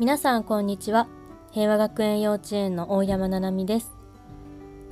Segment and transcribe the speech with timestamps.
[0.00, 1.08] 皆さんこんにちは。
[1.50, 3.96] 平和学園幼稚園の大山ななみです。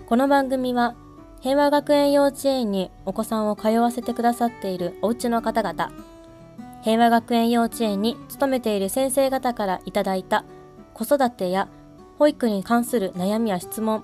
[0.09, 0.97] この番組は
[1.41, 5.93] 平和学園幼稚園にお子さんを通わせてくださっているお家の方々
[6.83, 10.45] 平和学園幼稚園に勤めている先生方からいただいた
[10.93, 11.69] 子育てや
[12.19, 14.03] 保育に関する悩みや質問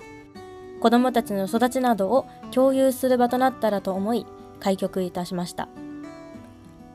[0.79, 4.25] 子どもたちの育ちなどを共有する場となったらと思い
[4.61, 5.67] 開局いたしました。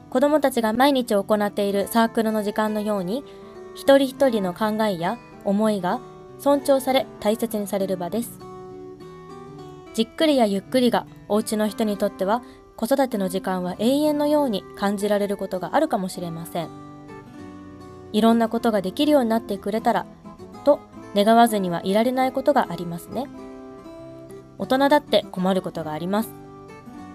[0.09, 3.23] 子どもたちが毎日行っているサークルの時間のように
[3.79, 6.01] 一人一人の考えや思いが
[6.41, 8.41] 尊重され大切にされる場です。
[9.95, 12.43] じっくりやゆっくりがお家の人にとっては
[12.75, 16.69] 子育ての時間は永遠のように感じられることがあるかもしれません。
[18.13, 20.07] いろんなことができるようになってくれたら
[20.65, 20.81] と
[21.15, 23.27] 願わずにはいられないことがありますね。
[24.59, 26.31] 大人だって困ることがあります。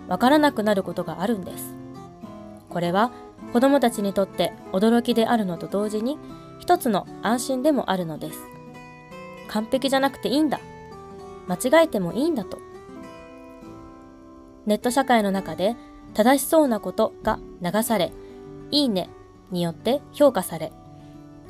[0.07, 1.75] わからなくなることがあるんです。
[2.69, 3.11] これは
[3.51, 6.17] 子供たちにとって驚きであるのと同時に
[6.59, 8.39] 一つの安心でもあるのです。
[9.49, 10.59] 完璧じゃなくていいんだ。
[11.47, 12.57] 間違えてもいいんだと。
[14.65, 15.75] ネット社会の中で
[16.13, 18.13] 正しそうなことが流され
[18.71, 19.09] いいね
[19.51, 20.71] によって評価され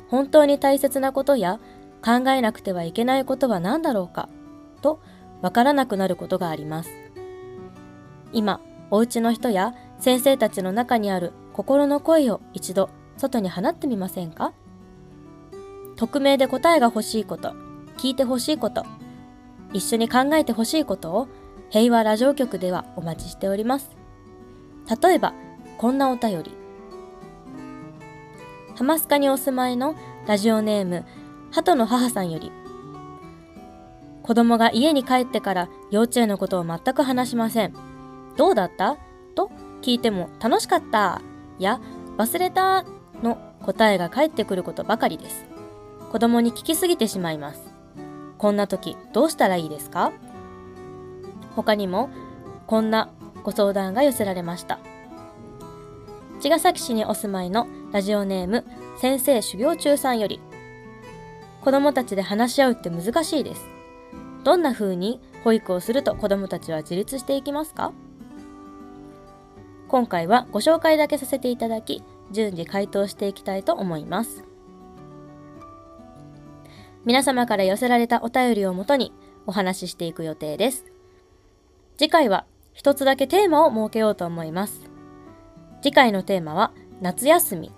[0.08, 1.60] 本当に大切なことや
[2.04, 4.28] 考えなくてはいけないことは何だろうか
[4.82, 5.00] と
[5.42, 6.90] わからなくなることがあります。
[8.32, 14.52] 今お家の人や先生たちの中にある心の声を一度外に放ってみませんか？
[15.94, 17.54] 匿名で答えが欲しいこと、
[17.96, 18.84] 聞いて欲しいこと、
[19.72, 21.28] 一緒に考えて欲しいことを
[21.70, 23.88] 平和ラジオ局ではお待ちしております。
[25.00, 25.32] 例えば、
[25.78, 26.56] こんなお便り。
[28.74, 29.94] ハマスカにお住まいの
[30.26, 31.04] ラジオネーム、
[31.52, 32.50] 鳩の母さんより、
[34.24, 37.74] 子供が家に帰ってから幼稚園のことを全く話しません。
[38.36, 38.96] どうだった？
[39.36, 41.22] と聞いても楽しかった
[41.58, 41.80] や
[42.16, 42.84] 忘れた
[43.22, 45.46] の答えが返ってくることばかりです。
[46.10, 47.62] 子供に聞きすぎてしまいます。
[48.38, 50.12] こんな時どうしたらいいですか？
[51.56, 52.10] 他にも
[52.66, 53.10] こんな
[53.42, 54.78] ご相談が寄せられました。
[56.40, 58.64] 茅ヶ崎市にお住まいのラジオネーム
[58.98, 60.40] 先生修行中さんより
[61.62, 63.66] 子供たちで話し合うって難しいです。
[64.44, 67.92] どんな風に保育をすると子供たちは自立していきますか？
[69.94, 74.42] 今回はご紹介だけさせていただき、順次回答していきたいと思います。
[77.04, 79.12] 皆様から寄せられたお便りをもとに
[79.46, 80.84] お話ししていく予定です。
[81.96, 84.90] 次回は一つだけテーマを設けようと思います。
[85.80, 87.70] 次回のテーマは夏休み。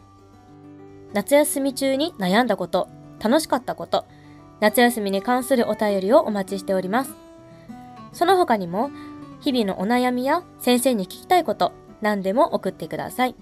[1.13, 2.89] 夏休み中に悩んだこと、
[3.23, 4.07] 楽しかったこと、
[4.61, 7.15] 夏休みに関するお便りをお待ちしております。
[8.15, 8.91] その他にも、
[9.41, 13.35] 日々のお悩みや先生に聞きたいこと、何でも送ってください。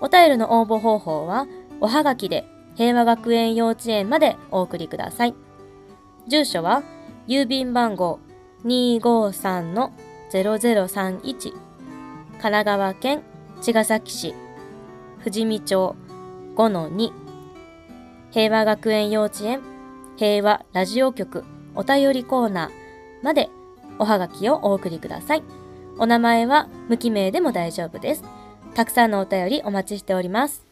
[0.00, 1.46] お便りの応募方法は、
[1.80, 2.44] おはがきで
[2.74, 5.34] 平和学園幼稚園までお送りください。
[6.28, 6.82] 住所は、
[7.26, 8.20] 郵便番号
[8.64, 11.52] 253-0031神
[12.38, 13.22] 奈川県
[13.60, 14.34] 茅ヶ崎市
[15.18, 15.96] 富士見町
[16.54, 17.10] 5-2
[18.30, 19.60] 平和学園幼稚園
[20.16, 21.42] 平和ラジオ局
[21.74, 22.70] お便りコーナー
[23.24, 23.50] まで
[23.98, 25.65] おはがきをお送りください。
[25.98, 28.24] お名前は無記名でも大丈夫です。
[28.74, 30.66] たくさんのお便りお待ちしております。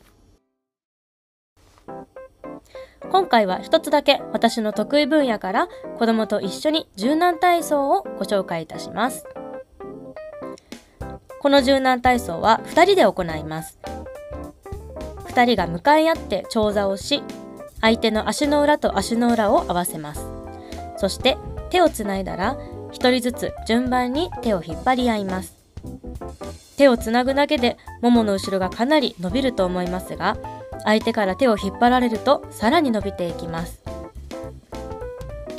[3.11, 5.69] 今回は一つだけ私の得意分野から
[5.99, 9.25] 子供と一緒に柔軟体操をご紹介いたします。
[11.41, 13.79] この柔軟体操は2人で行います。
[15.29, 17.23] 2人が向かい合って長座をし、
[17.81, 20.27] 相手の足の裏と足の裏を合わせます。
[20.97, 21.39] そして
[21.71, 22.59] 手をつないだら
[22.95, 25.55] 1人ずつ順番に手を引っ張り合います。
[26.77, 30.37] 手をつなぐだけでももの後ろがかなり伸びると思いますが
[30.85, 33.83] 相手から手を引っ張られるとさらに伸びていきます。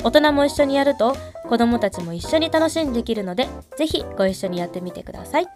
[0.02, 1.16] 大人も一緒にやると
[1.48, 3.46] 子供たちも一緒に楽しんでできるので
[3.76, 5.46] ぜひご一緒にやってみてください。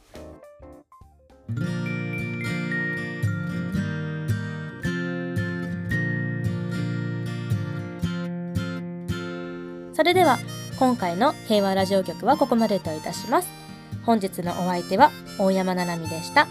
[9.92, 10.38] それでは
[10.80, 13.50] 今回の平和ラジオ局はここまでといたします。
[14.06, 16.48] 本日のお相手は大山ななみでした。